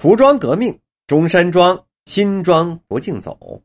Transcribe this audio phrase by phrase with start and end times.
[0.00, 3.62] 服装革命，中山装新装不竞走。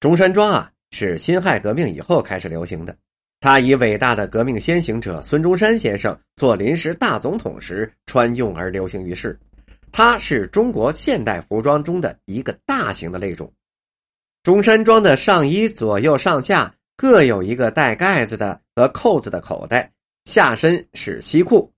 [0.00, 2.96] 中山装啊，是辛亥革命以后开始流行的。
[3.38, 9.38] 它以伟大的革命先行者孙中山先生做临时大总统时穿用而流行于世。
[9.92, 13.52] 它是中国现代服装中的一个大型的类种。
[14.42, 19.92] 中山装的上衣左右上下各有一个带盖子的和扣子的口袋，
[20.24, 21.70] 下身是西裤。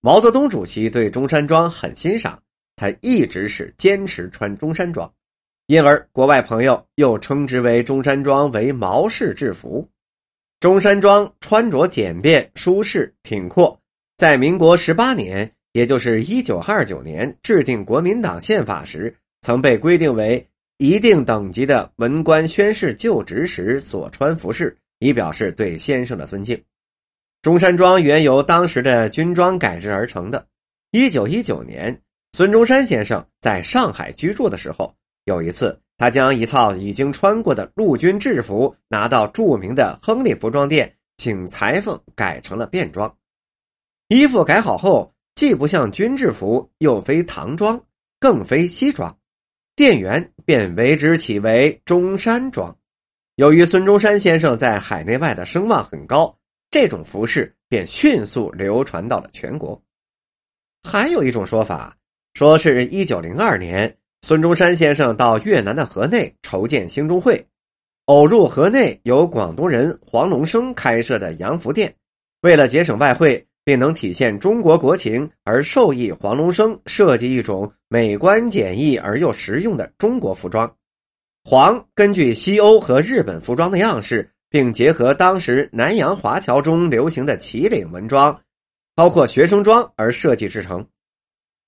[0.00, 2.36] 毛泽东主席对中山装很欣赏。
[2.78, 5.12] 他一直是坚持穿中山装，
[5.66, 9.86] 因而国外朋友又称之为中山装为毛式制服。
[10.60, 13.76] 中山装穿着简便、舒适、挺阔，
[14.16, 26.62] 在民国十八年，也就是一九二九年制定国民党宪法时，曾被规定为一定等级的文官宣誓就职时所穿服饰，以表示对先生的尊敬。
[27.42, 30.46] 中山装原由当时的军装改制而成的。
[30.92, 32.00] 一九一九年。
[32.38, 34.94] 孙中山先生在上海居住的时候，
[35.24, 43.12] 有一次，他将一套已经穿过的陆军制服拿到著名的亨利服装店，请裁缝改成了便装。
[44.06, 47.84] 衣服改好后，既不像军制服，又非唐装，
[48.20, 49.18] 更非西装，
[49.74, 52.72] 店员便为之起为中山装。
[53.34, 56.38] 由于孙中山先生在海内外的声望很高，
[56.70, 59.82] 这种服饰便迅速流传到了全国。
[60.84, 61.97] 还有一种说法。
[62.38, 67.44] 说是一九零二年，孙中山先生到越南的河内筹建兴中会，
[68.04, 71.92] 偶入河内由广东人黄龙生开设的洋服店，
[72.42, 80.72] 为了节省外汇，并能体现中国国情，而授意黄龙生设计一种美观简易而又实用的中国服装。
[81.42, 88.40] 黄根据西欧和日本服装的样式，并结合当时南洋华侨中流行的旗领文装，
[88.94, 90.86] 包括学生装而设计制成。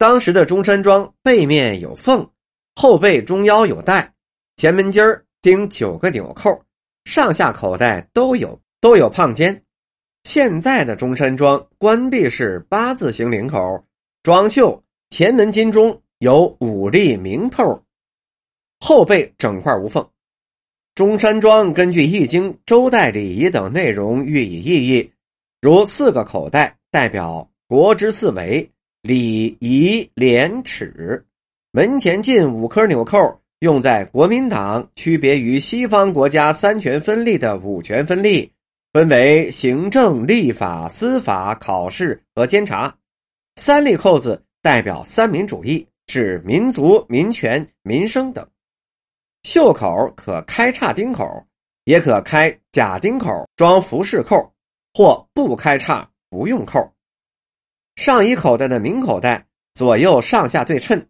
[0.01, 2.27] 当时的中山装背面有缝，
[2.75, 4.11] 后背中腰有带，
[4.57, 6.59] 前门襟儿钉九个纽扣，
[7.05, 9.63] 上下口袋都有都有胖肩。
[10.25, 13.85] 现在的中山装关闭式八字形领口，
[14.23, 17.85] 装袖前门襟中有五粒明扣，
[18.81, 20.09] 后背整块无缝。
[20.95, 25.13] 中山装根据《易经》周代礼仪等内容予以意义，
[25.61, 28.67] 如四个口袋代表国之四维。
[29.03, 31.25] 礼仪廉耻，
[31.73, 38.53] 门前进五颗纽扣，用在国民党区别于西方国家三权分立的五权分立，
[38.93, 42.95] 分为行政、立法、司法、考试和监察。
[43.57, 48.47] 三粒扣子代表三民主义，是民族、民权、民生等。
[49.45, 51.25] 袖口可开叉钉口，
[51.85, 54.53] 也可开假钉口装服饰扣，
[54.93, 56.93] 或不开叉不用扣。
[58.01, 61.07] 上衣口袋的明口袋左右上下对称，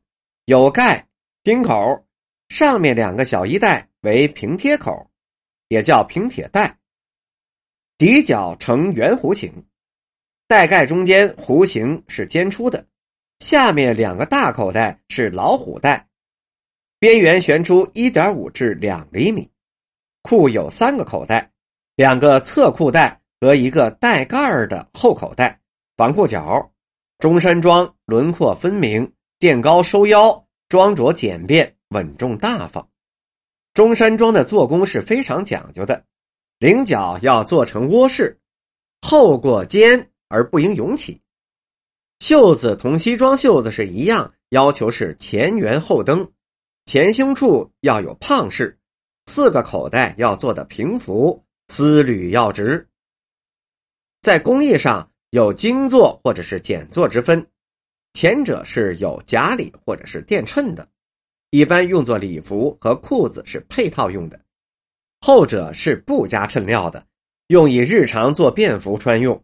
[0.46, 1.06] 有盖
[1.44, 2.04] 钉口，
[2.48, 5.08] 上面两个小衣袋为平贴口，
[5.68, 6.76] 也叫平铁带。
[7.96, 9.64] 底角呈圆弧形，
[10.48, 12.84] 带盖中间弧形是尖出的，
[13.38, 16.08] 下面两个大口袋是老虎袋，
[16.98, 19.48] 边缘悬出一点五至两厘米。
[20.22, 21.52] 裤有三个口袋，
[21.94, 25.60] 两个侧裤带和一个带盖儿的后口袋，
[25.96, 26.68] 防裤脚。
[27.20, 32.88] 中山装轮廓分明，垫高收腰，装着简便稳重大方。
[33.74, 36.02] 中山装的做工是非常讲究的，
[36.58, 38.40] 领角要做成窝式，
[39.02, 41.20] 后过肩而不应涌起。
[42.20, 46.26] 袖子同西装袖子是一样，要求是前圆后登，
[46.86, 48.78] 前胸处要有胖式，
[49.26, 52.88] 四个口袋要做的平服，丝缕要直。
[54.22, 55.09] 在工艺上。
[55.30, 57.46] 有精做或者是简做之分，
[58.14, 60.88] 前者是有假里或者是垫衬的，
[61.50, 64.36] 一般用作礼服和裤子是配套用的；
[65.20, 67.06] 后者是不加衬料的，
[67.46, 69.40] 用以日常做便服穿用。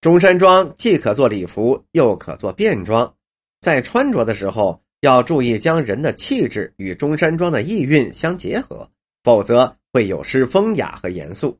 [0.00, 3.12] 中山装既可做礼服，又可做便装，
[3.60, 8.88] 在穿着的时候要注意将人的气质与中山装的意蕴相结合，
[9.24, 11.58] 否则会有失风雅和严肃。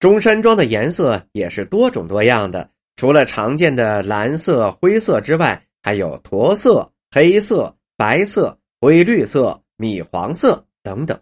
[0.00, 2.68] 中山装的颜色也是多种多样的。
[2.96, 11.18] 除了常见的蓝色、灰色之外，还有驼色、黑色、白色、灰绿色、米黄色等等。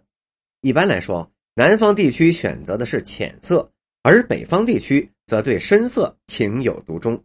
[0.61, 3.69] 一般来说，南方地区选择的是浅色，
[4.03, 7.21] 而北方地区则对深色情有独钟。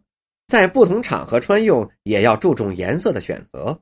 [0.47, 3.79] 在不同场合穿用，也要注重颜色的选择。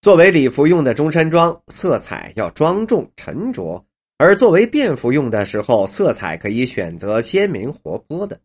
[0.00, 3.80] 作为礼服用的中山装，色彩要庄重沉着；
[4.18, 8.40] 而作为便服用的时候，色彩可以选择鲜明活泼的。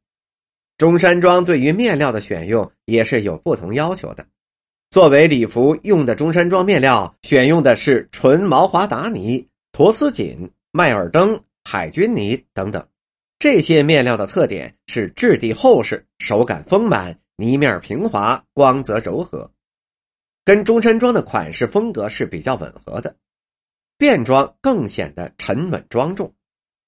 [0.77, 4.27] 中山装对于面料的选用也是有不同要求的。
[4.91, 12.87] 作为礼服用的中山装面料，选用的是纯毛华达呢、驼丝锦、麦尔登、海军呢等等。
[13.39, 19.51] 这些面料的特点是质地厚实、手感丰满、呢面平滑、光泽柔和，
[20.45, 23.15] 跟中山装的款式风格是比较吻合的。
[23.97, 26.33] 便装更显得沉稳庄重，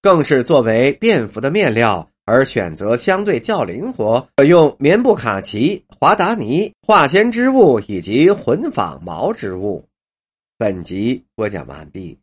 [0.02, 9.84] 更是作为便服的面料而选择相对较灵活，可用棉布、卡其、华达尼、化纤织物以及混纺毛织物。
[10.56, 12.20] 本集播讲完毕。